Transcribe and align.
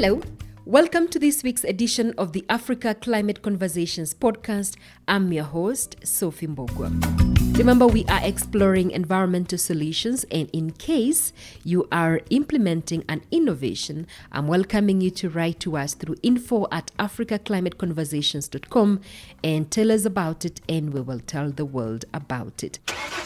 Hello. 0.00 0.22
Welcome 0.64 1.08
to 1.08 1.18
this 1.18 1.42
week's 1.42 1.64
edition 1.64 2.14
of 2.16 2.32
the 2.32 2.44
Africa 2.48 2.94
Climate 2.94 3.42
Conversations 3.42 4.14
podcast. 4.14 4.76
I'm 5.08 5.32
your 5.32 5.42
host, 5.42 5.96
Sophie 6.04 6.46
Mbogwa. 6.46 7.58
Remember, 7.58 7.84
we 7.84 8.04
are 8.04 8.20
exploring 8.22 8.92
environmental 8.92 9.58
solutions, 9.58 10.22
and 10.30 10.48
in 10.52 10.70
case 10.70 11.32
you 11.64 11.88
are 11.90 12.20
implementing 12.30 13.04
an 13.08 13.22
innovation, 13.32 14.06
I'm 14.30 14.46
welcoming 14.46 15.00
you 15.00 15.10
to 15.10 15.28
write 15.30 15.58
to 15.60 15.76
us 15.76 15.94
through 15.94 16.14
info 16.22 16.68
at 16.70 16.92
africaclimateconversations.com 17.00 19.00
and 19.42 19.68
tell 19.68 19.90
us 19.90 20.04
about 20.04 20.44
it, 20.44 20.60
and 20.68 20.94
we 20.94 21.00
will 21.00 21.18
tell 21.18 21.50
the 21.50 21.64
world 21.64 22.04
about 22.14 22.62
it. 22.62 22.78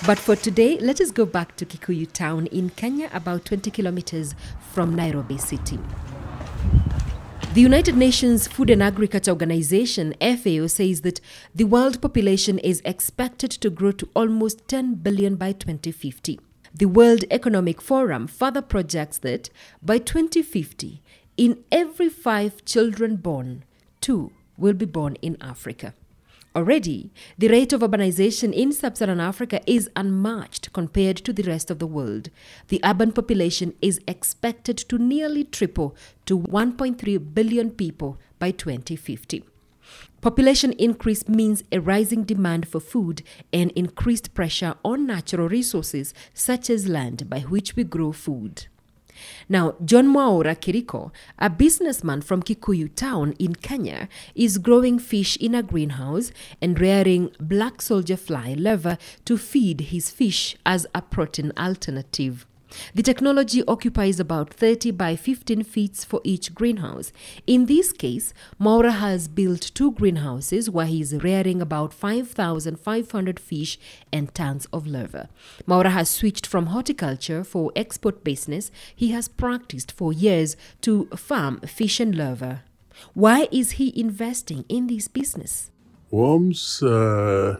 But 0.06 0.18
for 0.18 0.36
today, 0.36 0.78
let 0.78 1.02
us 1.02 1.10
go 1.10 1.26
back 1.26 1.54
to 1.56 1.66
Kikuyu 1.66 2.10
town 2.10 2.46
in 2.46 2.70
Kenya, 2.70 3.10
about 3.12 3.44
20 3.44 3.70
kilometers 3.70 4.34
from 4.72 4.94
Nairobi 4.94 5.36
city. 5.36 5.78
The 7.54 7.60
United 7.60 7.98
Nations 7.98 8.48
Food 8.48 8.70
and 8.70 8.82
Agriculture 8.82 9.30
Organization, 9.30 10.14
FAO, 10.22 10.68
says 10.68 11.02
that 11.02 11.20
the 11.54 11.64
world 11.64 12.00
population 12.00 12.58
is 12.58 12.80
expected 12.82 13.50
to 13.50 13.68
grow 13.68 13.92
to 13.92 14.08
almost 14.16 14.66
10 14.68 14.94
billion 14.94 15.36
by 15.36 15.52
2050. 15.52 16.40
The 16.74 16.86
World 16.86 17.24
Economic 17.30 17.82
Forum 17.82 18.26
further 18.26 18.62
projects 18.62 19.18
that 19.18 19.50
by 19.82 19.98
2050, 19.98 21.02
in 21.36 21.62
every 21.70 22.08
five 22.08 22.64
children 22.64 23.16
born, 23.16 23.64
two 24.00 24.32
will 24.56 24.72
be 24.72 24.86
born 24.86 25.16
in 25.20 25.36
Africa. 25.42 25.92
Already, 26.54 27.10
the 27.38 27.48
rate 27.48 27.72
of 27.72 27.80
urbanization 27.80 28.52
in 28.52 28.72
sub 28.72 28.98
Saharan 28.98 29.20
Africa 29.20 29.60
is 29.66 29.88
unmatched 29.96 30.70
compared 30.74 31.16
to 31.18 31.32
the 31.32 31.44
rest 31.44 31.70
of 31.70 31.78
the 31.78 31.86
world. 31.86 32.28
The 32.68 32.80
urban 32.84 33.12
population 33.12 33.72
is 33.80 34.00
expected 34.06 34.76
to 34.76 34.98
nearly 34.98 35.44
triple 35.44 35.96
to 36.26 36.38
1.3 36.38 37.34
billion 37.34 37.70
people 37.70 38.18
by 38.38 38.50
2050. 38.50 39.44
Population 40.20 40.72
increase 40.72 41.26
means 41.26 41.64
a 41.72 41.80
rising 41.80 42.22
demand 42.22 42.68
for 42.68 42.80
food 42.80 43.22
and 43.52 43.70
increased 43.72 44.34
pressure 44.34 44.74
on 44.84 45.06
natural 45.06 45.48
resources 45.48 46.12
such 46.34 46.68
as 46.68 46.86
land 46.86 47.30
by 47.30 47.40
which 47.40 47.76
we 47.76 47.82
grow 47.82 48.12
food. 48.12 48.66
Now, 49.48 49.74
John 49.84 50.08
Mwaura 50.08 50.56
Kiriko, 50.56 51.10
a 51.38 51.50
businessman 51.50 52.22
from 52.22 52.42
Kikuyu 52.42 52.94
town 52.94 53.34
in 53.38 53.54
Kenya, 53.54 54.08
is 54.34 54.58
growing 54.58 54.98
fish 54.98 55.36
in 55.36 55.54
a 55.54 55.62
greenhouse 55.62 56.32
and 56.60 56.80
rearing 56.80 57.30
black 57.40 57.82
soldier 57.82 58.16
fly 58.16 58.54
larvae 58.58 58.98
to 59.24 59.36
feed 59.36 59.80
his 59.92 60.10
fish 60.10 60.56
as 60.64 60.86
a 60.94 61.02
protein 61.02 61.52
alternative. 61.56 62.46
The 62.94 63.02
technology 63.02 63.62
occupies 63.66 64.20
about 64.20 64.52
30 64.52 64.90
by 64.92 65.16
15 65.16 65.62
feet 65.64 65.96
for 66.08 66.20
each 66.24 66.54
greenhouse. 66.54 67.12
In 67.46 67.66
this 67.66 67.92
case, 67.92 68.32
Mwaura 68.60 68.92
has 68.92 69.28
built 69.28 69.70
two 69.74 69.92
greenhouses 69.92 70.70
where 70.70 70.86
he 70.86 71.00
is 71.00 71.22
rearing 71.22 71.60
about 71.60 71.92
5,500 71.92 73.40
fish 73.40 73.78
and 74.12 74.34
tons 74.34 74.66
of 74.72 74.86
larvae. 74.86 75.28
Mwaura 75.66 75.90
has 75.90 76.08
switched 76.10 76.46
from 76.46 76.66
horticulture 76.66 77.44
for 77.44 77.72
export 77.76 78.24
business. 78.24 78.70
He 78.94 79.10
has 79.10 79.28
practiced 79.28 79.92
for 79.92 80.12
years 80.12 80.56
to 80.82 81.06
farm 81.16 81.60
fish 81.60 82.00
and 82.00 82.14
larvae. 82.14 82.58
Why 83.14 83.48
is 83.50 83.72
he 83.72 83.98
investing 83.98 84.64
in 84.68 84.86
this 84.86 85.08
business? 85.08 85.70
Worms 86.10 86.82
uh, 86.82 87.56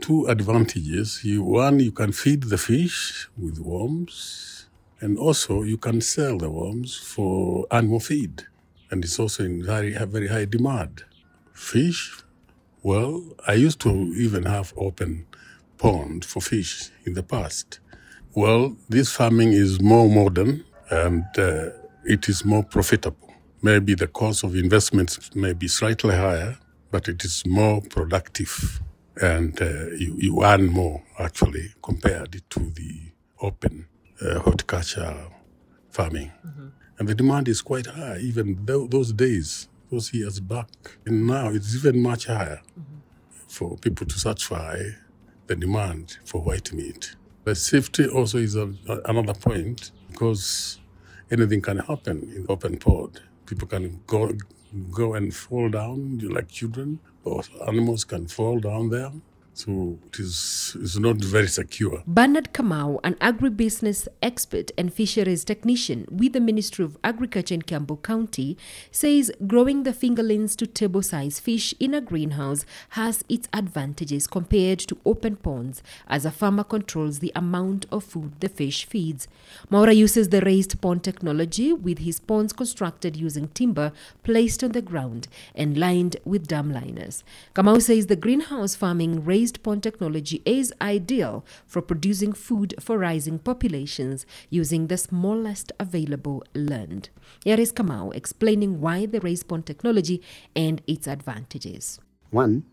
two 0.00 0.26
advantages. 0.26 1.20
One, 1.24 1.80
you 1.80 1.92
can 1.92 2.12
feed 2.12 2.44
the 2.44 2.58
fish 2.58 3.28
with 3.36 3.58
worms, 3.58 4.66
and 5.00 5.18
also 5.18 5.62
you 5.62 5.76
can 5.76 6.00
sell 6.00 6.38
the 6.38 6.50
worms 6.50 6.96
for 6.96 7.66
animal 7.70 8.00
feed, 8.00 8.44
and 8.90 9.04
it's 9.04 9.18
also 9.18 9.44
in 9.44 9.64
very 9.64 9.92
very 10.06 10.28
high 10.28 10.44
demand. 10.44 11.04
Fish, 11.52 12.22
well, 12.82 13.22
I 13.46 13.54
used 13.54 13.80
to 13.80 13.90
even 14.16 14.44
have 14.44 14.72
open 14.76 15.26
pond 15.78 16.24
for 16.24 16.40
fish 16.40 16.90
in 17.04 17.14
the 17.14 17.22
past. 17.22 17.80
Well, 18.34 18.76
this 18.88 19.10
farming 19.12 19.52
is 19.52 19.80
more 19.80 20.08
modern 20.08 20.64
and 20.90 21.24
uh, 21.36 21.70
it 22.04 22.28
is 22.28 22.44
more 22.44 22.62
profitable. 22.62 23.34
Maybe 23.60 23.94
the 23.94 24.06
cost 24.06 24.44
of 24.44 24.54
investments 24.54 25.34
may 25.34 25.52
be 25.52 25.68
slightly 25.68 26.14
higher, 26.16 26.58
but 26.90 27.08
it 27.08 27.24
is 27.24 27.44
more 27.44 27.82
productive 27.82 28.80
and 29.20 29.60
uh, 29.62 29.88
you, 29.98 30.16
you 30.18 30.44
earn 30.44 30.66
more 30.66 31.02
actually 31.18 31.74
compared 31.82 32.42
to 32.50 32.60
the 32.60 33.12
open 33.42 33.86
uh, 34.22 34.40
horticulture 34.40 35.28
farming. 35.90 36.32
And 36.98 37.08
the 37.08 37.14
demand 37.14 37.48
is 37.48 37.62
quite 37.62 37.86
high, 37.86 38.18
even 38.18 38.64
tho- 38.66 38.86
those 38.88 39.12
days, 39.12 39.68
those 39.90 40.12
years 40.14 40.40
back. 40.40 40.68
And 41.06 41.26
now 41.26 41.50
it's 41.50 41.74
even 41.74 42.02
much 42.02 42.26
higher 42.26 42.62
for 43.48 43.76
people 43.78 44.06
to 44.06 44.18
satisfy 44.18 44.78
the 45.46 45.56
demand 45.56 46.18
for 46.24 46.42
white 46.42 46.72
meat. 46.72 47.16
The 47.44 47.54
safety 47.56 48.06
also 48.06 48.38
is 48.38 48.56
a, 48.56 48.72
another 49.06 49.34
point 49.34 49.92
because 50.10 50.80
anything 51.30 51.62
can 51.62 51.78
happen 51.78 52.32
in 52.36 52.46
open 52.48 52.78
pod. 52.78 53.20
People 53.46 53.68
can 53.68 54.02
go 54.06 54.32
go 54.90 55.14
and 55.14 55.34
fall 55.34 55.68
down 55.70 56.18
like 56.20 56.48
children, 56.48 57.00
or 57.24 57.42
animals 57.66 58.04
can 58.04 58.26
fall 58.26 58.58
down 58.60 58.90
there. 58.90 59.12
So 59.60 59.98
it 60.06 60.18
is 60.18 60.74
it's 60.80 60.96
not 60.96 61.16
very 61.16 61.48
secure. 61.48 62.02
Bernard 62.06 62.54
Kamau, 62.54 62.98
an 63.04 63.14
agribusiness 63.16 64.08
expert 64.22 64.70
and 64.78 64.90
fisheries 64.90 65.44
technician 65.44 66.06
with 66.10 66.32
the 66.32 66.40
Ministry 66.40 66.82
of 66.82 66.96
Agriculture 67.04 67.56
in 67.56 67.60
Kiambu 67.60 68.02
County, 68.02 68.56
says 68.90 69.30
growing 69.46 69.82
the 69.82 69.92
fingerlings 69.92 70.56
to 70.56 70.66
table 70.66 71.02
size 71.02 71.38
fish 71.40 71.74
in 71.78 71.92
a 71.92 72.00
greenhouse 72.00 72.64
has 72.90 73.22
its 73.28 73.48
advantages 73.52 74.26
compared 74.26 74.78
to 74.78 74.96
open 75.04 75.36
ponds, 75.36 75.82
as 76.08 76.24
a 76.24 76.30
farmer 76.30 76.64
controls 76.64 77.18
the 77.18 77.32
amount 77.36 77.84
of 77.92 78.02
food 78.02 78.32
the 78.40 78.48
fish 78.48 78.86
feeds. 78.86 79.28
Mwaura 79.70 79.94
uses 79.94 80.30
the 80.30 80.40
raised 80.40 80.80
pond 80.80 81.04
technology 81.04 81.70
with 81.70 81.98
his 81.98 82.18
ponds 82.18 82.54
constructed 82.54 83.14
using 83.14 83.48
timber 83.48 83.92
placed 84.22 84.64
on 84.64 84.72
the 84.72 84.80
ground 84.80 85.28
and 85.54 85.76
lined 85.76 86.16
with 86.24 86.48
dam 86.48 86.72
liners. 86.72 87.22
Kamau 87.54 87.82
says 87.82 88.06
the 88.06 88.16
greenhouse 88.16 88.74
farming 88.74 89.22
raised 89.22 89.49
pond 89.58 89.82
technology 89.82 90.42
is 90.44 90.72
ideal 90.80 91.44
for 91.66 91.82
producing 91.82 92.32
food 92.32 92.74
for 92.80 92.98
rising 92.98 93.38
populations 93.38 94.26
using 94.48 94.86
the 94.86 94.96
smallest 94.96 95.72
available 95.78 96.44
land. 96.54 97.10
Here 97.44 97.58
is 97.58 97.72
Kamau 97.72 98.14
explaining 98.14 98.80
why 98.80 99.06
the 99.06 99.20
raised 99.20 99.48
pond 99.48 99.66
technology 99.66 100.22
and 100.54 100.82
its 100.86 101.06
advantages. 101.06 101.98
One 102.30 102.64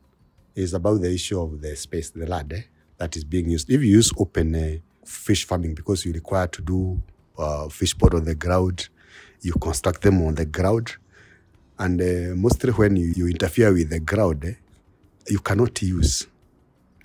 is 0.56 0.74
about 0.74 1.02
the 1.02 1.12
issue 1.12 1.40
of 1.40 1.62
the 1.62 1.76
space, 1.76 2.10
the 2.10 2.26
land 2.26 2.54
eh, 2.54 2.62
that 2.98 3.16
is 3.16 3.24
being 3.24 3.50
used. 3.50 3.70
If 3.70 3.82
you 3.82 3.88
use 3.88 4.12
open 4.18 4.56
uh, 4.56 4.78
fish 5.06 5.46
farming 5.46 5.76
because 5.76 6.06
you 6.06 6.14
require 6.14 6.48
to 6.48 6.62
do 6.62 7.02
uh, 7.38 7.70
fish 7.70 7.98
pond 7.98 8.14
on 8.16 8.24
the 8.26 8.36
ground, 8.36 8.90
you 9.42 9.54
construct 9.54 10.02
them 10.02 10.22
on 10.24 10.36
the 10.36 10.46
ground, 10.46 10.96
and 11.80 12.02
uh, 12.02 12.36
mostly 12.36 12.72
when 12.72 12.96
you, 12.96 13.14
you 13.16 13.28
interfere 13.28 13.72
with 13.72 13.90
the 13.90 14.00
ground, 14.00 14.46
eh, 14.46 14.54
you 15.28 15.40
cannot 15.40 15.82
use 15.82 16.28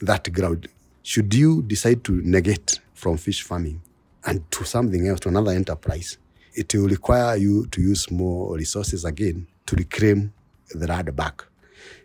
that 0.03 0.33
ground. 0.33 0.69
Should 1.03 1.35
you 1.35 1.63
decide 1.63 2.05
to 2.05 2.21
negate 2.25 2.81
from 2.95 3.17
fish 3.17 3.43
farming 3.43 3.83
and 4.25 4.49
to 4.53 4.65
something 4.65 5.07
else, 5.09 5.21
to 5.21 5.29
another 5.29 5.53
enterprise, 5.53 6.19
it 6.55 6.75
will 6.75 6.89
require 6.89 7.37
you 7.37 7.67
to 7.67 7.81
use 7.81 8.11
more 8.11 8.55
resources 8.57 9.05
again 9.05 9.47
to 9.67 9.77
reclaim 9.77 10.33
the 10.71 10.87
land 10.87 11.15
back. 11.17 11.45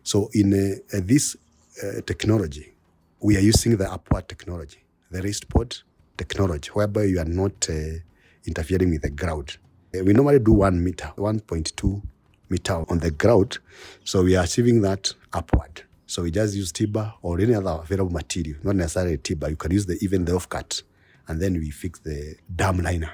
So 0.03 0.29
in 0.33 0.53
uh, 0.53 0.97
uh, 0.97 1.01
this 1.03 1.35
uh, 1.83 2.01
technology, 2.05 2.73
we 3.19 3.35
are 3.37 3.41
using 3.41 3.77
the 3.77 3.91
upward 3.91 4.27
technology, 4.29 4.83
the 5.11 5.21
raised 5.21 5.49
pod 5.49 5.75
technology, 6.17 6.69
whereby 6.71 7.03
you 7.03 7.19
are 7.19 7.25
not 7.25 7.67
uh, 7.69 7.99
interfering 8.45 8.91
with 8.91 9.01
the 9.01 9.09
ground. 9.09 9.57
Uh, 9.93 10.03
we 10.03 10.13
normally 10.13 10.39
do 10.39 10.53
one 10.53 10.83
meter, 10.83 11.11
1.2 11.17 12.01
meter 12.49 12.83
on 12.89 12.99
the 12.99 13.11
ground. 13.11 13.59
So 14.03 14.23
we 14.23 14.35
are 14.35 14.43
achieving 14.43 14.81
that 14.81 15.13
upward. 15.33 15.83
So 16.07 16.23
we 16.23 16.31
just 16.31 16.55
use 16.55 16.71
timber 16.71 17.13
or 17.21 17.39
any 17.39 17.53
other 17.53 17.81
available 17.81 18.11
material, 18.11 18.57
not 18.63 18.77
necessarily 18.77 19.17
timber. 19.17 19.49
You 19.49 19.57
can 19.57 19.71
use 19.71 19.85
the, 19.85 19.97
even 20.01 20.23
the 20.23 20.31
offcut, 20.31 20.81
and 21.27 21.41
then 21.41 21.53
we 21.55 21.69
fix 21.69 21.99
the 21.99 22.35
dam 22.55 22.77
liner 22.77 23.11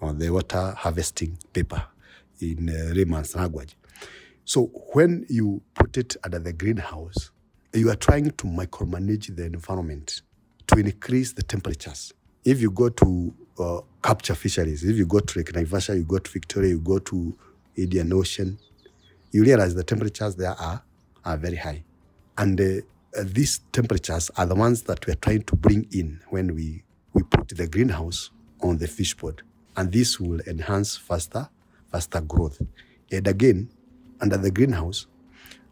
or 0.00 0.12
the 0.12 0.30
water 0.30 0.74
harvesting 0.76 1.38
paper 1.52 1.82
in 2.40 2.68
uh, 2.68 3.38
language. 3.38 3.76
So 4.44 4.64
when 4.92 5.24
you 5.28 5.62
put 5.74 5.96
it 5.96 6.16
under 6.24 6.40
the 6.40 6.52
greenhouse, 6.52 7.30
you 7.72 7.88
are 7.88 7.96
trying 7.96 8.30
to 8.32 8.46
micromanage 8.46 9.34
the 9.34 9.46
environment 9.46 10.22
to 10.66 10.78
increase 10.80 11.32
the 11.32 11.42
temperatures. 11.42 12.12
If 12.44 12.60
you 12.60 12.72
go 12.72 12.88
to 12.88 13.34
uh, 13.58 13.80
capture 14.02 14.34
fisheries, 14.34 14.82
if 14.84 14.96
you 14.96 15.06
go 15.06 15.20
to 15.20 15.38
Lake 15.38 15.52
Naivasha, 15.52 15.96
you 15.96 16.04
go 16.04 16.18
to 16.18 16.30
Victoria, 16.30 16.70
you 16.70 16.80
go 16.80 16.98
to 16.98 17.38
Indian 17.76 18.12
Ocean, 18.12 18.58
you 19.30 19.44
realize 19.44 19.74
the 19.74 19.84
temperatures 19.84 20.34
there 20.34 20.50
are, 20.50 20.82
are 21.24 21.36
very 21.36 21.56
high. 21.56 21.84
And 22.38 22.60
uh, 22.60 22.80
these 23.22 23.60
temperatures 23.72 24.30
are 24.36 24.46
the 24.46 24.54
ones 24.54 24.82
that 24.82 25.06
we're 25.06 25.14
trying 25.14 25.42
to 25.42 25.56
bring 25.56 25.86
in 25.92 26.20
when 26.30 26.54
we, 26.54 26.84
we 27.12 27.22
put 27.22 27.48
the 27.48 27.66
greenhouse 27.66 28.30
on 28.60 28.78
the 28.78 28.88
fish 28.88 29.16
pod. 29.16 29.42
And 29.76 29.92
this 29.92 30.18
will 30.20 30.40
enhance 30.46 30.96
faster 30.96 31.48
faster 31.94 32.20
growth. 32.20 32.60
And 33.12 33.28
again, 33.28 33.70
under 34.20 34.36
the 34.36 34.50
greenhouse, 34.50 35.06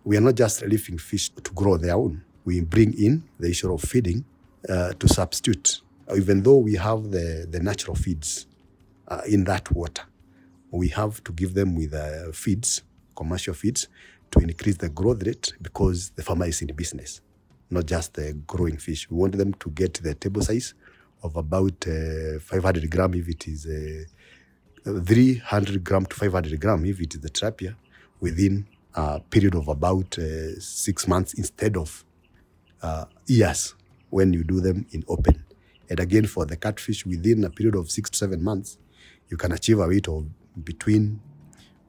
we 0.04 0.16
are 0.16 0.20
not 0.20 0.36
just 0.36 0.62
leaving 0.62 0.98
fish 0.98 1.30
to 1.30 1.52
grow 1.52 1.76
their 1.76 1.96
own. 1.96 2.22
We 2.44 2.60
bring 2.60 2.92
in 2.94 3.24
the 3.40 3.50
issue 3.50 3.72
of 3.72 3.82
feeding 3.82 4.24
uh, 4.68 4.92
to 4.92 5.08
substitute, 5.08 5.80
even 6.16 6.44
though 6.44 6.58
we 6.58 6.74
have 6.74 7.10
the, 7.10 7.48
the 7.50 7.58
natural 7.58 7.96
feeds 7.96 8.46
uh, 9.08 9.22
in 9.26 9.42
that 9.44 9.72
water. 9.72 10.04
We 10.70 10.88
have 10.88 11.24
to 11.24 11.32
give 11.32 11.54
them 11.54 11.74
with 11.74 11.92
uh, 11.92 12.30
feeds, 12.32 12.82
commercial 13.16 13.54
feeds, 13.54 13.88
to 14.32 14.40
increase 14.40 14.76
the 14.76 14.88
growth 14.88 15.22
rate 15.22 15.52
because 15.60 16.10
the 16.10 16.22
farmer 16.22 16.46
is 16.46 16.60
in 16.62 16.74
business, 16.74 17.20
not 17.70 17.86
just 17.86 18.18
uh, 18.18 18.32
growing 18.46 18.76
fish. 18.76 19.08
We 19.10 19.16
want 19.16 19.36
them 19.36 19.54
to 19.54 19.70
get 19.70 19.94
the 19.94 20.14
table 20.14 20.42
size 20.42 20.74
of 21.22 21.36
about 21.36 21.86
uh, 21.86 22.40
500 22.40 22.90
gram 22.90 23.14
if 23.14 23.28
it 23.28 23.46
is 23.46 23.66
uh, 23.66 24.04
300 24.84 25.84
gram 25.84 26.04
to 26.06 26.16
500 26.16 26.60
gram 26.60 26.84
if 26.84 27.00
it 27.00 27.14
is 27.14 27.20
the 27.20 27.30
tilapia 27.30 27.76
within 28.20 28.66
a 28.94 29.20
period 29.20 29.54
of 29.54 29.68
about 29.68 30.18
uh, 30.18 30.58
six 30.58 31.06
months 31.06 31.34
instead 31.34 31.76
of 31.76 32.04
uh, 32.82 33.04
years 33.26 33.74
when 34.10 34.32
you 34.32 34.44
do 34.44 34.60
them 34.60 34.86
in 34.92 35.04
open. 35.08 35.44
And 35.88 36.00
again, 36.00 36.26
for 36.26 36.44
the 36.44 36.56
catfish, 36.56 37.06
within 37.06 37.44
a 37.44 37.50
period 37.50 37.74
of 37.74 37.90
six 37.90 38.10
to 38.10 38.18
seven 38.18 38.42
months, 38.42 38.78
you 39.28 39.36
can 39.36 39.52
achieve 39.52 39.78
a 39.78 39.86
weight 39.86 40.08
of 40.08 40.26
between 40.64 41.20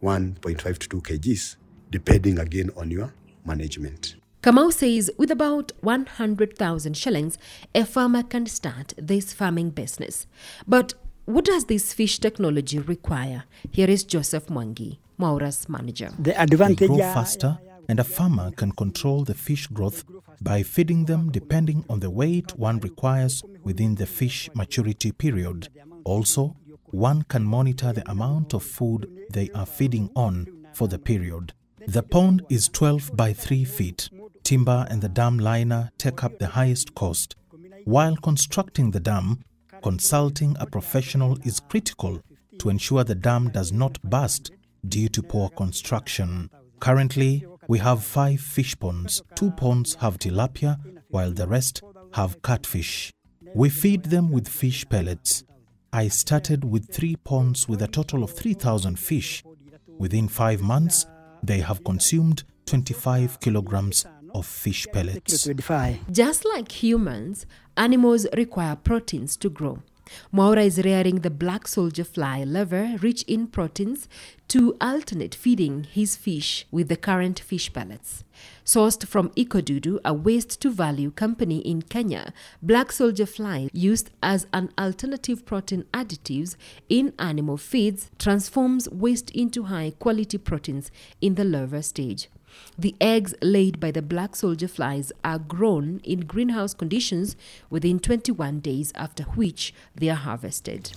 1.5 0.01 0.77
to 0.79 0.89
2 0.89 1.01
kgs, 1.01 1.57
depending 1.93 2.39
again 2.39 2.71
on 2.75 2.89
your 2.89 3.13
management. 3.45 4.15
Kamau 4.41 4.73
says 4.73 5.11
with 5.17 5.31
about 5.31 5.71
100,000 5.81 6.97
shillings, 6.97 7.37
a 7.75 7.85
farmer 7.85 8.23
can 8.23 8.47
start 8.47 8.93
this 8.97 9.31
farming 9.31 9.69
business. 9.69 10.25
But 10.67 10.95
what 11.25 11.45
does 11.45 11.65
this 11.65 11.93
fish 11.93 12.19
technology 12.19 12.79
require? 12.79 13.43
Here 13.71 13.89
is 13.89 14.03
Joseph 14.03 14.47
Mwangi, 14.47 14.97
Mwaura's 15.19 15.69
manager. 15.69 16.09
The 16.19 16.37
advantage 16.41 16.79
They 16.79 16.85
advantage 16.85 16.87
grow 16.87 16.97
faster, 17.13 17.59
and 17.87 17.99
a 17.99 18.03
farmer 18.03 18.49
can 18.51 18.71
control 18.71 19.23
the 19.23 19.35
fish 19.35 19.67
growth 19.67 20.03
by 20.41 20.63
feeding 20.63 21.05
them 21.05 21.31
depending 21.31 21.85
on 21.89 21.99
the 21.99 22.09
weight 22.09 22.57
one 22.57 22.79
requires 22.79 23.43
within 23.63 23.95
the 23.95 24.07
fish 24.07 24.49
maturity 24.55 25.11
period. 25.11 25.69
Also, 26.03 26.55
one 26.87 27.21
can 27.23 27.43
monitor 27.43 27.93
the 27.93 28.09
amount 28.09 28.53
of 28.53 28.63
food 28.63 29.07
they 29.29 29.49
are 29.53 29.67
feeding 29.67 30.09
on 30.15 30.47
for 30.73 30.87
the 30.87 30.99
period. 30.99 31.53
The 31.87 32.03
pond 32.03 32.43
is 32.49 32.69
12 32.69 33.15
by 33.15 33.33
3 33.33 33.63
feet. 33.65 34.09
Timber 34.43 34.85
and 34.89 35.01
the 35.01 35.09
dam 35.09 35.39
liner 35.39 35.91
take 35.97 36.23
up 36.23 36.39
the 36.39 36.47
highest 36.47 36.95
cost. 36.95 37.35
While 37.85 38.15
constructing 38.17 38.91
the 38.91 38.99
dam, 38.99 39.39
consulting 39.81 40.55
a 40.59 40.65
professional 40.65 41.37
is 41.43 41.59
critical 41.59 42.21
to 42.59 42.69
ensure 42.69 43.03
the 43.03 43.15
dam 43.15 43.49
does 43.49 43.71
not 43.71 44.01
burst 44.01 44.51
due 44.87 45.09
to 45.09 45.23
poor 45.23 45.49
construction. 45.49 46.49
Currently, 46.79 47.45
we 47.67 47.79
have 47.79 48.03
five 48.03 48.39
fish 48.39 48.77
ponds. 48.77 49.21
Two 49.35 49.51
ponds 49.51 49.95
have 49.95 50.19
tilapia, 50.19 50.79
while 51.09 51.31
the 51.31 51.47
rest 51.47 51.81
have 52.13 52.41
catfish. 52.41 53.11
We 53.55 53.69
feed 53.69 54.05
them 54.05 54.31
with 54.31 54.47
fish 54.47 54.87
pellets. 54.89 55.43
I 55.91 56.07
started 56.07 56.63
with 56.63 56.91
three 56.91 57.15
ponds 57.15 57.67
with 57.69 57.81
a 57.81 57.87
total 57.87 58.23
of 58.23 58.31
3,000 58.31 58.97
fish. 58.97 59.43
Within 59.99 60.27
five 60.27 60.61
months, 60.61 61.05
they 61.43 61.59
have 61.59 61.83
consumed 61.83 62.43
25 62.65 63.39
kilograms 63.39 64.05
of 64.33 64.45
fish 64.45 64.87
pellets. 64.91 65.47
Just 66.11 66.45
like 66.45 66.71
humans, 66.71 67.45
animals 67.77 68.25
require 68.35 68.75
proteins 68.75 69.37
to 69.37 69.49
grow. 69.49 69.79
Mwaura 70.33 70.65
is 70.65 70.83
rearing 70.83 71.21
the 71.21 71.29
black 71.29 71.67
soldier 71.67 72.03
fly 72.03 72.43
larvae 72.43 72.97
rich 72.97 73.23
in 73.23 73.47
proteins 73.47 74.07
to 74.49 74.75
alternate 74.81 75.33
feeding 75.33 75.85
his 75.85 76.15
fish 76.15 76.65
with 76.71 76.89
the 76.89 76.97
current 76.97 77.39
fish 77.39 77.71
pellets. 77.71 78.23
Sourced 78.65 79.07
from 79.07 79.29
Ecodudu, 79.29 79.99
a 80.03 80.13
waste 80.13 80.59
to 80.61 80.69
value 80.69 81.11
company 81.11 81.59
in 81.59 81.81
Kenya, 81.81 82.33
black 82.61 82.91
soldier 82.91 83.25
fly 83.25 83.69
used 83.73 84.09
as 84.21 84.47
an 84.53 84.71
alternative 84.77 85.45
protein 85.45 85.83
additives 85.93 86.55
in 86.89 87.13
animal 87.19 87.57
feeds 87.57 88.11
transforms 88.19 88.89
waste 88.89 89.31
into 89.31 89.63
high 89.63 89.93
quality 89.99 90.37
proteins 90.37 90.91
in 91.21 91.35
the 91.35 91.43
larva 91.43 91.81
stage. 91.81 92.29
The 92.77 92.95
eggs 92.99 93.33
laid 93.41 93.79
by 93.79 93.91
the 93.91 94.01
black 94.01 94.35
soldier 94.35 94.67
flies 94.67 95.11
are 95.23 95.39
grown 95.39 96.01
in 96.03 96.21
greenhouse 96.21 96.73
conditions 96.73 97.35
within 97.69 97.99
21 97.99 98.59
days, 98.59 98.91
after 98.95 99.23
which 99.23 99.73
they 99.95 100.09
are 100.09 100.15
harvested. 100.15 100.91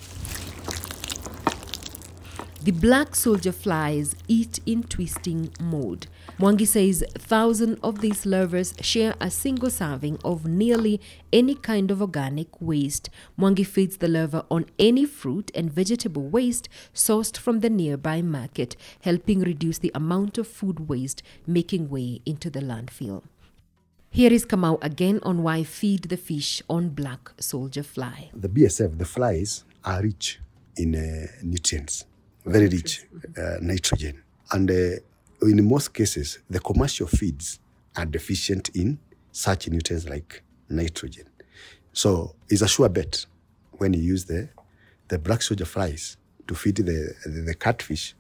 The 2.67 2.73
black 2.73 3.15
soldier 3.15 3.53
flies 3.53 4.17
eat 4.27 4.59
in 4.67 4.83
twisting 4.83 5.51
mode. 5.61 6.09
Mwangi 6.41 6.67
says 6.67 7.05
thousands 7.17 7.79
of 7.81 8.01
these 8.01 8.27
larvae 8.27 8.65
share 8.81 9.15
a 9.21 9.31
single 9.31 9.71
serving 9.71 10.19
of 10.25 10.47
nearly 10.47 11.01
any 11.33 11.55
kind 11.55 11.93
of 11.93 12.03
organic 12.03 12.61
waste. 12.61 13.09
Mwangi 13.39 13.65
feeds 13.65 13.99
the 13.99 14.09
larva 14.09 14.45
on 14.51 14.67
any 14.81 15.05
fruit 15.05 15.53
and 15.55 15.73
vegetable 15.73 16.25
waste 16.29 16.69
sourced 16.93 17.37
from 17.37 17.61
the 17.61 17.71
nearby 17.71 18.21
market, 18.21 18.75
helping 19.03 19.43
reduce 19.43 19.79
the 19.79 19.93
amount 19.95 20.37
of 20.37 20.49
food 20.49 20.89
waste 20.89 21.23
making 21.47 21.89
way 21.89 22.21
into 22.27 22.51
the 22.51 22.59
landfill. 22.59 23.23
Here 24.11 24.33
is 24.33 24.45
Kamau 24.45 24.83
again 24.83 25.21
on 25.23 25.45
why 25.45 25.63
feed 25.63 26.09
the 26.09 26.17
fish 26.17 26.63
on 26.69 26.89
black 26.89 27.31
soldier 27.39 27.85
fly. 27.85 28.31
The 28.35 28.49
BSF, 28.49 28.99
the 28.99 29.05
flies, 29.05 29.63
are 29.85 30.03
rich 30.03 30.41
in 30.77 30.97
uh, 30.97 31.29
nutrients, 31.45 32.07
very 32.47 32.69
rich 32.69 33.05
uh, 33.37 33.57
nitrogen. 33.61 34.23
And 34.53 34.71
uh, 34.71 34.97
in 35.43 35.69
most 35.69 35.93
cases, 35.93 36.39
the 36.49 36.61
commercial 36.61 37.07
feeds 37.07 37.59
are 37.97 38.07
deficient 38.07 38.71
in 38.71 38.99
such 39.33 39.69
nutrients 39.69 40.09
like 40.09 40.43
nitrogen. 40.69 41.29
So 41.93 42.35
it's 42.49 42.63
a 42.63 42.69
sure 42.69 42.89
bet 42.89 43.27
when 43.73 43.93
you 43.93 44.01
use 44.01 44.25
the, 44.25 44.49
the 45.09 45.19
black 45.19 45.43
soldier 45.43 45.65
flies 45.65 46.17
to 46.47 46.55
feed 46.55 46.77
the, 46.77 47.15
the, 47.25 47.43
the 47.43 47.55
catfish 47.55 48.15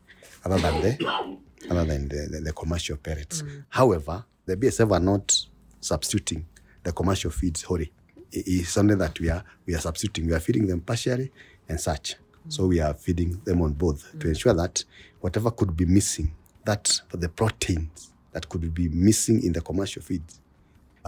other 0.44 0.58
than 0.58 0.82
the, 0.82 1.36
other 1.70 1.84
than 1.84 2.08
the, 2.08 2.28
the, 2.30 2.40
the 2.40 2.52
commercial 2.52 2.96
pellets. 2.96 3.42
However, 3.68 4.24
the 4.44 4.56
BSF 4.56 4.90
are 4.92 5.00
not 5.00 5.46
substituting 5.80 6.46
the 6.82 6.92
commercial 6.92 7.30
feeds 7.30 7.62
wholly. 7.62 7.92
It 8.32 8.46
is 8.46 8.68
something 8.68 8.98
that 8.98 9.18
we 9.20 9.30
are 9.30 9.42
we 9.66 9.74
are 9.74 9.78
substituting. 9.78 10.26
We 10.28 10.34
are 10.34 10.40
feeding 10.40 10.66
them 10.66 10.80
partially 10.80 11.30
and 11.68 11.80
such. 11.80 12.16
So 12.48 12.66
we 12.66 12.80
are 12.80 12.94
feeding 12.94 13.40
them 13.44 13.62
on 13.62 13.72
both 13.72 14.10
to 14.12 14.26
mm. 14.26 14.28
ensure 14.28 14.54
that 14.54 14.84
whatever 15.20 15.50
could 15.50 15.76
be 15.76 15.84
missing, 15.84 16.32
that 16.64 17.00
for 17.08 17.16
the 17.16 17.28
proteins 17.28 18.12
that 18.32 18.48
could 18.48 18.72
be 18.74 18.88
missing 18.88 19.42
in 19.42 19.52
the 19.52 19.60
commercial 19.60 20.02
feeds, 20.02 20.40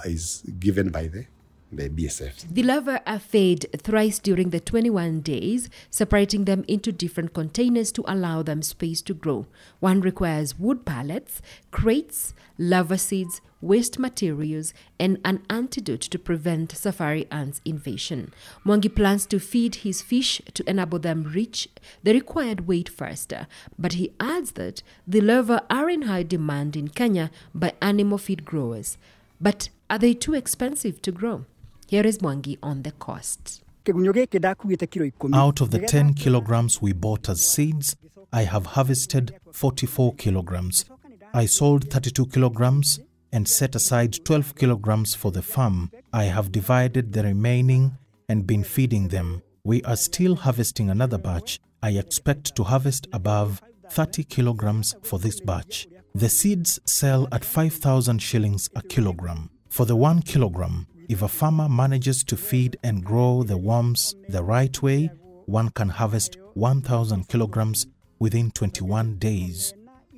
is 0.04 0.45
given 0.59 0.90
by 0.90 1.09
the 1.09 1.26
the 1.71 1.88
BSF. 1.88 2.47
The 2.50 2.62
larvae 2.62 2.99
are 3.07 3.18
fed 3.18 3.66
thrice 3.76 4.18
during 4.18 4.50
the 4.50 4.61
21 4.61 5.21
days, 5.21 5.68
separating 5.90 6.45
them 6.45 6.64
into 6.66 6.92
different 6.92 7.35
containers 7.35 7.92
to 7.92 8.04
allow 8.07 8.42
them 8.42 8.62
space 8.62 9.02
to 9.02 9.14
grow. 9.14 9.47
One 9.80 10.00
requires 10.00 10.59
wood 10.59 10.87
pallets, 10.87 11.42
crates, 11.71 12.35
larva 12.57 12.97
seeds, 12.97 13.40
waste 13.60 13.98
materials, 13.98 14.72
and 15.00 15.18
an 15.24 15.42
antidote 15.50 16.00
to 16.00 16.18
prevent 16.18 16.72
safari 16.72 17.26
ants 17.30 17.60
invasion. 17.64 18.32
Mwangi 18.64 18.94
plans 18.94 19.26
to 19.26 19.38
feed 19.38 19.76
his 19.76 20.02
fish 20.02 20.40
to 20.54 20.68
enable 20.68 20.98
them 20.98 21.24
reach 21.24 21.68
the 22.02 22.12
required 22.12 22.66
weight 22.68 22.88
faster, 22.88 23.46
but 23.78 23.94
he 23.94 24.12
adds 24.20 24.52
that 24.52 24.82
the 25.06 25.20
larvae 25.20 25.58
are 25.70 25.90
in 25.90 26.02
high 26.02 26.22
demand 26.22 26.76
in 26.76 26.88
Kenya 26.88 27.30
by 27.54 27.72
animal 27.80 28.18
feed 28.18 28.44
growers. 28.44 28.96
But 29.40 29.68
are 29.90 29.98
they 29.98 30.14
too 30.14 30.34
expensive 30.34 31.00
to 31.02 31.12
grow? 31.12 31.44
Here 31.86 32.06
is 32.06 32.18
Mwangi 32.18 32.58
on 32.62 32.82
the 32.82 32.92
costs. 32.92 33.62
kĩgunyũ 33.84 34.12
gĩkĩ 34.12 34.38
ndakuĩte 34.38 34.86
kilo 34.86 35.04
ikũmi 35.06 35.36
Out 35.36 35.60
of 35.60 35.70
the 35.70 35.78
10 35.78 36.14
kilograms 36.14 36.82
we 36.82 36.92
bought 36.92 37.28
as 37.28 37.40
seeds, 37.54 37.96
I 38.32 38.44
have 38.44 38.66
harvested 38.66 39.32
44 39.52 40.12
kilograms. 40.16 40.84
I 41.32 41.46
sold 41.46 41.84
32 41.88 42.26
kilograms 42.26 43.00
and 43.32 43.49
set 43.49 43.75
aside 43.75 44.25
12 44.25 44.54
kilograms 44.54 45.14
for 45.14 45.30
the 45.30 45.42
farm. 45.42 45.90
I 46.12 46.25
have 46.25 46.52
divided 46.52 47.12
the 47.12 47.23
remaining 47.23 47.97
and 48.28 48.47
been 48.47 48.64
feeding 48.64 49.08
them. 49.08 49.42
We 49.64 49.82
are 49.82 49.97
still 49.97 50.37
harvesting 50.37 50.90
another 50.90 51.18
batch. 51.18 51.61
I 51.82 51.90
expect 51.90 52.56
to 52.56 52.64
harvest 52.64 53.06
above 53.12 53.62
30 53.90 54.25
kilograms 54.25 54.94
for 55.02 55.18
this 55.18 55.40
batch. 55.40 55.87
The 56.14 56.28
seeds 56.28 56.80
sell 56.85 57.28
at 57.32 57.44
5,000 57.44 58.20
shillings 58.20 58.68
a 58.75 58.82
kilogram. 58.82 59.50
For 59.68 59.85
the 59.85 59.97
one 59.97 60.23
kilogram, 60.23 60.87
if 61.08 61.23
a 61.23 61.28
farmer 61.28 61.68
manages 61.68 62.25
to 62.25 62.37
feed 62.37 62.76
and 62.82 63.04
grow 63.04 63.42
the 63.42 63.56
worms 63.56 64.14
the 64.28 64.42
right 64.42 64.82
way, 64.82 65.11
one 65.47 65.70
can 65.70 65.88
harvest 65.88 66.37
1,000 66.54 67.28
kilograms 67.28 67.87
within 68.18 68.50
21 68.50 69.16
days. 69.16 69.75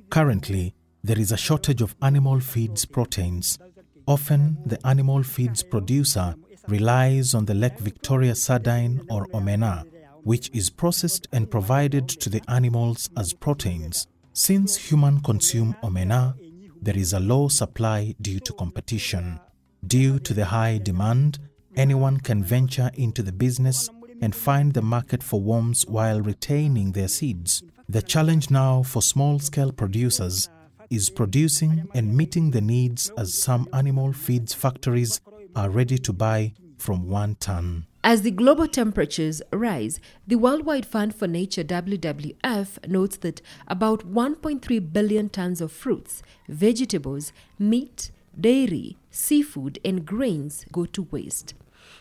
Currently, 0.09 0.73
there 1.03 1.19
is 1.19 1.31
a 1.31 1.37
shortage 1.37 1.81
of 1.81 1.95
animal 2.01 2.39
feeds 2.39 2.85
proteins. 2.85 3.59
Often, 4.07 4.57
the 4.65 4.85
animal 4.85 5.23
feeds 5.23 5.63
producer 5.63 6.35
relies 6.67 7.33
on 7.33 7.45
the 7.45 7.53
Lake 7.53 7.79
Victoria 7.79 8.35
sardine 8.35 9.01
or 9.09 9.27
omena. 9.27 9.85
which 10.23 10.49
is 10.53 10.69
processed 10.69 11.27
and 11.31 11.49
provided 11.49 12.07
to 12.07 12.29
the 12.29 12.41
animals 12.47 13.09
as 13.17 13.33
proteins. 13.33 14.07
Since 14.33 14.77
humans 14.77 15.21
consume 15.23 15.75
omena, 15.83 16.35
there 16.81 16.97
is 16.97 17.13
a 17.13 17.19
low 17.19 17.47
supply 17.47 18.15
due 18.21 18.39
to 18.41 18.53
competition. 18.53 19.39
Due 19.85 20.19
to 20.19 20.33
the 20.33 20.45
high 20.45 20.77
demand, 20.77 21.39
anyone 21.75 22.19
can 22.19 22.43
venture 22.43 22.91
into 22.93 23.23
the 23.23 23.31
business 23.31 23.89
and 24.21 24.35
find 24.35 24.73
the 24.73 24.81
market 24.81 25.23
for 25.23 25.41
worms 25.41 25.85
while 25.87 26.21
retaining 26.21 26.91
their 26.91 27.07
seeds. 27.07 27.63
The 27.89 28.01
challenge 28.01 28.51
now 28.51 28.83
for 28.83 29.01
small 29.01 29.39
scale 29.39 29.71
producers 29.71 30.49
is 30.91 31.09
producing 31.09 31.87
and 31.95 32.15
meeting 32.15 32.51
the 32.51 32.61
needs 32.61 33.09
as 33.17 33.33
some 33.33 33.67
animal 33.73 34.13
feeds 34.13 34.53
factories 34.53 35.21
are 35.55 35.69
ready 35.69 35.97
to 35.97 36.13
buy 36.13 36.53
from 36.77 37.07
one 37.07 37.35
ton. 37.35 37.87
As 38.03 38.23
the 38.23 38.31
global 38.31 38.67
temperatures 38.67 39.41
rise, 39.53 39.99
the 40.27 40.35
Worldwide 40.35 40.85
Fund 40.85 41.15
for 41.15 41.27
Nature 41.27 41.63
WWF 41.63 42.87
notes 42.87 43.17
that 43.17 43.41
about 43.67 44.11
1.3 44.11 44.91
billion 44.91 45.29
tons 45.29 45.61
of 45.61 45.71
fruits, 45.71 46.23
vegetables, 46.49 47.31
meat, 47.59 48.11
dairy, 48.39 48.97
seafood, 49.11 49.79
and 49.85 50.05
grains 50.05 50.65
go 50.71 50.85
to 50.85 51.03
waste. 51.11 51.53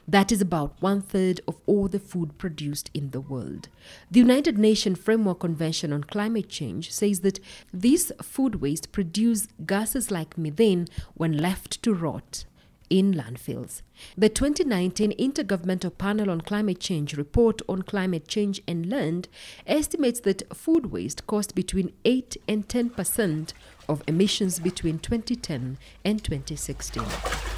That 0.07 0.33
is 0.33 0.41
about 0.41 0.75
one 0.81 1.01
third 1.01 1.41
of 1.47 1.61
all 1.67 1.89
the 1.89 1.99
food 1.99 2.39
produced 2.39 2.91
in 2.95 3.11
the 3.11 3.21
world. 3.21 3.69
The 4.11 4.21
United 4.21 4.59
Nations 4.59 4.99
Framework 4.99 5.41
Convention 5.41 5.93
on 5.93 6.05
Climate 6.05 6.49
Change 6.49 6.93
says 6.93 7.21
that 7.21 7.41
this 7.73 8.11
food 8.23 8.57
waste 8.57 8.93
produce 8.93 9.49
gases 9.67 10.11
like 10.11 10.37
methane 10.39 10.87
when 11.15 11.37
left 11.37 11.83
to 11.83 11.95
rot 11.95 12.45
in 12.91 13.15
landfills. 13.15 13.83
The 14.19 14.29
2019 14.29 15.13
Intergovernmental 15.17 15.97
Panel 15.97 16.29
on 16.29 16.41
Climate 16.41 16.81
Change 16.81 17.17
report 17.17 17.63
on 17.69 17.83
climate 17.83 18.27
change 18.27 18.61
and 18.67 18.91
land 18.91 19.29
estimates 19.67 20.21
that 20.21 20.55
food 20.55 20.87
waste 20.87 21.27
cost 21.27 21.55
between 21.55 21.93
8 22.05 22.37
and 22.49 22.69
10 22.69 22.91
percent 22.91 23.55
of 23.89 24.03
emissions 24.09 24.59
between 24.59 24.99
2010 24.99 25.79
and 26.05 26.25
2016. 26.25 27.50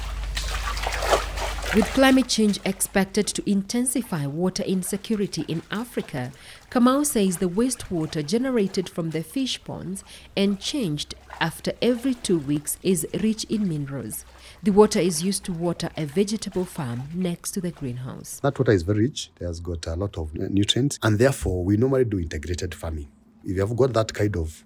With 1.75 1.87
climate 1.87 2.27
change 2.27 2.59
expected 2.65 3.25
to 3.25 3.49
intensify 3.49 4.27
water 4.27 4.61
insecurity 4.61 5.43
in 5.47 5.63
Africa, 5.71 6.31
Kamau 6.69 7.03
says 7.03 7.37
the 7.37 7.49
wastewater 7.49 8.23
generated 8.23 8.87
from 8.87 9.09
the 9.09 9.23
fish 9.23 9.63
ponds 9.63 10.03
and 10.37 10.59
changed 10.59 11.15
after 11.41 11.71
every 11.81 12.13
two 12.13 12.37
weeks 12.37 12.77
is 12.83 13.07
rich 13.23 13.45
in 13.45 13.67
minerals. 13.67 14.23
The 14.61 14.69
water 14.69 14.99
is 14.99 15.23
used 15.23 15.45
to 15.45 15.51
water 15.51 15.89
a 15.97 16.05
vegetable 16.05 16.63
farm 16.63 17.05
next 17.11 17.53
to 17.53 17.61
the 17.61 17.71
greenhouse. 17.71 18.39
That 18.43 18.59
water 18.59 18.71
is 18.71 18.83
very 18.83 19.05
rich. 19.05 19.31
It 19.41 19.45
has 19.45 19.59
got 19.59 19.87
a 19.87 19.95
lot 19.95 20.15
of 20.19 20.31
nutrients, 20.35 20.99
and 21.01 21.17
therefore 21.17 21.63
we 21.63 21.77
normally 21.77 22.05
do 22.05 22.19
integrated 22.19 22.75
farming. 22.75 23.07
If 23.43 23.55
you 23.55 23.61
have 23.61 23.75
got 23.75 23.93
that 23.93 24.13
kind 24.13 24.37
of 24.37 24.63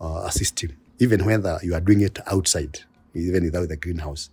uh, 0.00 0.24
a 0.26 0.32
system, 0.32 0.76
even 0.98 1.24
whether 1.24 1.60
you 1.62 1.74
are 1.74 1.80
doing 1.80 2.00
it 2.00 2.18
outside, 2.26 2.80
even 3.14 3.44
without 3.44 3.68
the 3.68 3.76
greenhouse, 3.76 4.30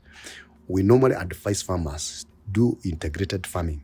we 0.70 0.84
normally 0.84 1.16
advise 1.16 1.62
farmers 1.62 2.26
do 2.52 2.78
integrated 2.86 3.46
farming, 3.46 3.84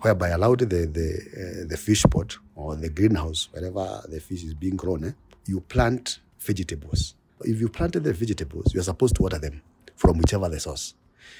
whereby 0.00 0.30
allow 0.30 0.54
the 0.54 0.66
the, 0.66 0.82
uh, 0.82 1.68
the 1.68 1.76
fish 1.76 2.02
pot 2.10 2.36
or 2.56 2.76
the 2.76 2.90
greenhouse, 2.90 3.48
wherever 3.52 4.02
the 4.08 4.20
fish 4.20 4.42
is 4.44 4.52
being 4.52 4.76
grown, 4.76 5.04
eh, 5.04 5.12
you 5.46 5.60
plant 5.60 6.18
vegetables. 6.40 7.14
If 7.40 7.60
you 7.60 7.68
planted 7.68 8.04
the 8.04 8.12
vegetables, 8.12 8.74
you 8.74 8.80
are 8.80 8.84
supposed 8.84 9.14
to 9.16 9.22
water 9.22 9.38
them 9.38 9.62
from 9.96 10.18
whichever 10.18 10.48
the 10.48 10.60
source. 10.60 10.94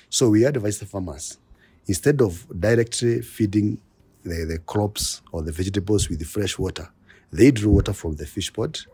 So 0.08 0.30
we 0.30 0.44
advise 0.44 0.78
the 0.78 0.86
farmers 0.86 1.38
instead 1.86 2.22
of 2.22 2.46
directly 2.58 3.20
feeding 3.20 3.78
the, 4.22 4.44
the 4.44 4.58
crops 4.58 5.22
or 5.32 5.42
the 5.42 5.52
vegetables 5.52 6.08
with 6.08 6.20
the 6.20 6.24
fresh 6.24 6.58
water, 6.58 6.88
they 7.32 7.50
drew 7.50 7.72
water 7.72 7.92
from 7.92 8.16
the 8.16 8.26
fish 8.26 8.52
pot, 8.52 8.86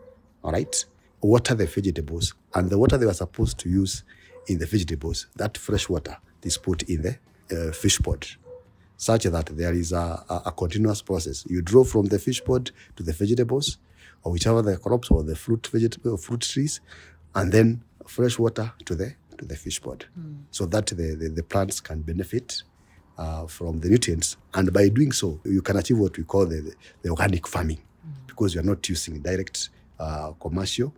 all 0.43 0.51
right, 0.51 0.85
water 1.21 1.53
the 1.53 1.67
vegetables, 1.67 2.33
and 2.55 2.69
the 2.69 2.77
water 2.77 2.97
they 2.97 3.05
were 3.05 3.13
supposed 3.13 3.59
to 3.59 3.69
use 3.69 4.03
in 4.47 4.57
the 4.59 4.65
vegetables, 4.65 5.27
that 5.35 5.57
fresh 5.57 5.89
water 5.89 6.17
is 6.43 6.57
put 6.57 6.83
in 6.83 7.01
the 7.01 7.17
uh, 7.51 7.71
fish 7.71 7.99
pot, 7.99 8.35
such 8.97 9.23
that 9.23 9.45
there 9.57 9.73
is 9.73 9.91
a, 9.91 10.23
a, 10.29 10.41
a 10.47 10.51
continuous 10.51 11.01
process. 11.01 11.45
You 11.47 11.61
draw 11.61 11.83
from 11.83 12.07
the 12.07 12.19
fish 12.19 12.43
pot 12.43 12.71
to 12.95 13.03
the 13.03 13.13
vegetables, 13.13 13.77
or 14.23 14.31
whichever 14.31 14.61
the 14.61 14.77
crops 14.77 15.09
or 15.09 15.23
the 15.23 15.35
fruit 15.35 15.67
vegetable 15.67 16.17
fruit 16.17 16.41
trees, 16.41 16.81
and 17.35 17.51
then 17.51 17.83
fresh 18.07 18.37
water 18.37 18.73
to 18.85 18.95
the 18.95 19.13
to 19.37 19.45
the 19.45 19.55
fish 19.55 19.81
pot, 19.81 20.05
so 20.51 20.65
that 20.67 20.87
the, 20.87 21.15
the, 21.15 21.29
the 21.29 21.43
plants 21.43 21.79
can 21.79 22.01
benefit 22.01 22.63
uh, 23.17 23.47
from 23.47 23.79
the 23.79 23.89
nutrients. 23.89 24.37
And 24.53 24.71
by 24.71 24.89
doing 24.89 25.11
so, 25.11 25.39
you 25.45 25.61
can 25.61 25.77
achieve 25.77 25.97
what 25.97 26.15
we 26.17 26.23
call 26.23 26.45
the, 26.45 26.73
the, 27.01 27.09
organic 27.09 27.47
farming, 27.47 27.81
because 28.27 28.53
you 28.53 28.61
are 28.61 28.63
not 28.63 28.87
using 28.87 29.19
direct 29.19 29.69
uh, 29.99 30.31
commercial 30.39 30.93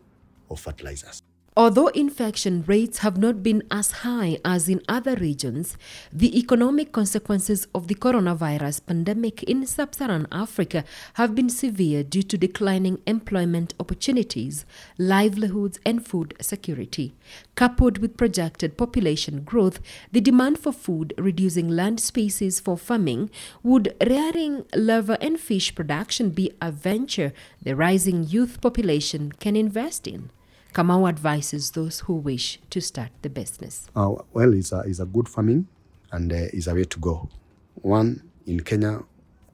or 0.49 0.57
fertilizers. 0.57 1.21
Although 1.55 1.89
infection 1.89 2.63
rates 2.65 2.99
have 2.99 3.15
not 3.15 3.43
been 3.43 3.61
as 3.69 3.91
high 4.01 4.39
as 4.43 4.67
in 4.67 4.81
other 4.89 5.15
regions, 5.15 5.77
the 6.11 6.35
economic 6.35 6.91
consequences 6.91 7.67
of 7.75 7.87
the 7.87 7.93
coronavirus 7.93 8.83
pandemic 8.87 9.43
in 9.43 9.67
sub 9.67 9.93
Saharan 9.93 10.25
Africa 10.31 10.83
have 11.13 11.35
been 11.35 11.49
severe 11.49 12.03
due 12.03 12.23
to 12.23 12.39
declining 12.39 13.03
employment 13.05 13.75
opportunities, 13.79 14.65
livelihoods, 14.97 15.79
and 15.85 16.03
food 16.03 16.33
security. 16.41 17.13
Coupled 17.53 17.99
with 17.99 18.17
projected 18.17 18.75
population 18.75 19.43
growth, 19.43 19.79
the 20.11 20.21
demand 20.21 20.57
for 20.57 20.71
food, 20.71 21.13
reducing 21.19 21.69
land 21.69 21.99
spaces 21.99 22.59
for 22.59 22.79
farming, 22.79 23.29
would 23.61 23.95
rearing 24.07 24.65
larva 24.75 25.21
and 25.21 25.39
fish 25.39 25.75
production 25.75 26.31
be 26.31 26.51
a 26.59 26.71
venture 26.71 27.31
the 27.61 27.75
rising 27.75 28.23
youth 28.23 28.59
population 28.59 29.31
can 29.33 29.55
invest 29.55 30.07
in? 30.07 30.31
Kamau 30.73 31.07
advises 31.07 31.69
those 31.69 31.99
who 31.99 32.15
wish 32.15 32.59
to 32.71 32.81
start 32.81 33.11
the 33.21 33.29
business. 33.29 33.87
Uh, 33.95 34.15
well, 34.33 34.51
it's 34.53 34.71
a, 34.71 34.79
it's 34.79 34.99
a 34.99 35.05
good 35.05 35.29
farming 35.29 35.67
and 36.11 36.33
uh, 36.33 36.47
it's 36.51 36.65
a 36.65 36.73
way 36.73 36.83
to 36.83 36.99
go. 36.99 37.29
One, 37.75 38.23
in 38.47 38.59
Kenya, 38.59 39.03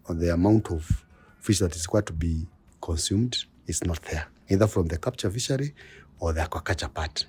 the 0.08 0.34
amount 0.34 0.72
of 0.72 1.06
fish 1.42 1.60
that 1.60 1.76
is 1.76 1.86
required 1.88 2.08
to 2.08 2.14
be 2.14 2.48
consumed 2.82 3.44
is 3.68 3.84
not 3.84 4.02
there, 4.04 4.28
either 4.48 4.66
from 4.66 4.88
the 4.88 4.98
capture 4.98 5.30
fishery 5.30 5.74
or 6.22 6.32
the 6.32 6.40
aquaculture 6.40 6.94
part. 6.94 7.26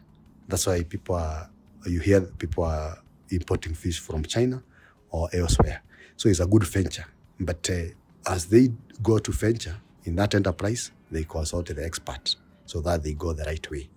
That's 0.47 0.69
why 0.69 0.85
people 0.85 1.17
are, 1.17 1.51
you 1.85 1.99
hear 1.99 2.21
people 2.21 2.63
are 2.65 2.97
importing 3.31 3.75
fish 3.75 3.99
from 3.99 4.23
China 4.23 4.63
or 5.11 5.29
elsewhere. 5.33 5.83
So 6.17 6.29
it's 6.29 6.39
a 6.39 6.47
good 6.47 6.63
venture. 6.63 7.07
But 7.41 7.69
uh, 7.69 8.31
as 8.31 8.47
they 8.47 8.71
go 9.03 9.19
to 9.19 9.33
venture 9.33 9.77
in 10.05 10.15
that 10.15 10.37
enterprise, 10.37 10.93
they 11.11 11.25
consult 11.25 11.67
the 11.67 11.85
expert 11.85 12.37
so 12.71 12.81
that 12.81 13.03
they 13.03 13.15
go 13.15 13.33
the 13.33 13.43
right 13.45 13.71
way. 13.71 13.89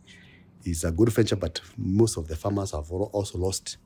It's 0.65 0.83
a 0.83 0.91
good 0.91 1.09
venture, 1.09 1.35
but 1.35 1.61
most 1.77 2.17
of 2.17 2.27
the 2.27 2.35
farmers 2.35 2.71
have 2.71 2.91
also 2.91 3.37
lost 3.37 3.77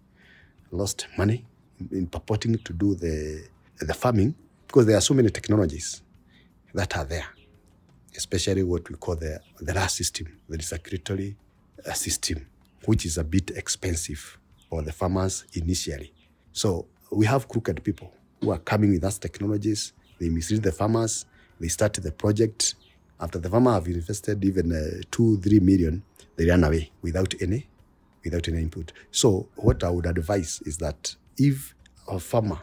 lost 0.72 1.08
money 1.18 1.46
in, 1.80 1.98
in 2.00 2.08
purporting 2.08 2.58
to 2.58 2.74
do 2.74 2.96
the 2.96 3.44
the 3.80 3.94
farming 3.94 4.34
because 4.68 4.86
there 4.86 4.98
are 4.98 5.02
so 5.02 5.14
many 5.14 5.30
technologies 5.30 6.02
that 6.74 6.96
are 6.98 7.04
there, 7.06 7.26
especially 8.16 8.64
what 8.64 8.90
we 8.90 8.96
call 8.96 9.16
the 9.16 9.40
the 9.60 9.74
RAS 9.74 9.96
system, 9.96 10.28
the 10.48 10.62
circulatory 10.64 11.36
uh, 11.86 11.94
system, 11.94 12.46
which 12.86 13.06
is 13.06 13.18
a 13.18 13.24
bit 13.24 13.52
expensive 13.52 14.38
for 14.70 14.82
the 14.82 14.94
farmers 14.94 15.46
initially. 15.54 16.14
So 16.54 16.86
we 17.12 17.26
have 17.26 17.50
crooked 17.50 17.84
people 17.84 18.14
who 18.40 18.52
are 18.52 18.60
coming 18.60 18.92
with 18.92 19.04
us 19.04 19.18
technologies. 19.18 19.94
They 20.20 20.30
mislead 20.30 20.64
the 20.64 20.72
farmers. 20.72 21.26
They 21.60 21.68
start 21.68 21.94
the 21.94 22.12
project. 22.12 22.76
After 23.20 23.40
the 23.40 23.50
farmer 23.50 23.74
have 23.74 23.88
invested 23.88 24.44
even 24.46 24.72
uh, 24.72 25.02
two, 25.10 25.38
three 25.40 25.60
million, 25.60 26.04
they 26.36 26.48
run 26.48 26.64
away 26.64 26.92
without 27.02 27.34
any, 27.42 27.68
without 28.24 28.48
any 28.48 28.60
input. 28.60 28.94
So 29.12 29.50
what 29.56 29.84
I 29.84 29.90
would 29.90 30.06
advise 30.06 30.62
is 30.66 30.78
that 30.78 31.16
if 31.38 31.74
a 32.08 32.20
farmer 32.20 32.60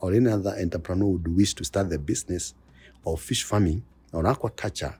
or 0.00 0.14
any 0.14 0.30
other 0.30 0.54
entrepreneur 0.60 1.08
would 1.08 1.36
wish 1.36 1.54
to 1.54 1.64
start 1.64 1.90
the 1.90 1.98
business 1.98 2.54
of 3.04 3.20
fish 3.20 3.42
farming 3.42 3.84
or 4.12 4.22
aquaculture, 4.24 4.94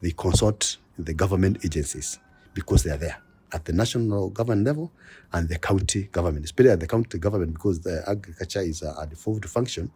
they 0.00 0.10
consult 0.10 0.78
the 0.98 1.14
government 1.14 1.64
agencies 1.64 2.18
because 2.54 2.82
they 2.82 2.90
are 2.90 2.96
there 2.96 3.18
at 3.52 3.64
the 3.64 3.72
national 3.72 4.30
government 4.30 4.66
level 4.66 4.92
and 5.32 5.48
the 5.48 5.58
county 5.58 6.08
government, 6.12 6.44
especially 6.44 6.70
at 6.70 6.80
the 6.80 6.86
county 6.86 7.18
government 7.18 7.52
because 7.52 7.80
the 7.80 8.02
agriculture 8.06 8.60
is 8.60 8.82
a, 8.82 8.90
a 8.90 9.48
function. 9.48 9.90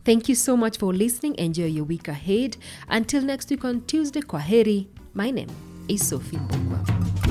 Thank 0.06 0.30
you 0.30 0.36
so 0.36 0.56
much 0.56 0.78
for 0.78 0.94
listening. 0.94 1.36
Enjoy 1.40 1.66
your 1.66 1.84
week 1.84 2.08
ahead. 2.08 2.58
Until 2.88 3.24
next 3.24 3.50
week 3.50 3.66
on 3.66 3.82
Tuesday, 3.88 4.22
Kwaheri. 4.22 4.86
My 5.16 5.32
name 5.32 5.50
is 5.88 6.08
Sophie 6.08 6.38
Mbogwa. 6.38 7.25